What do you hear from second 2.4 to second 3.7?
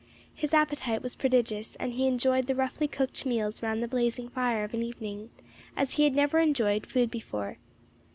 the roughly cooked meals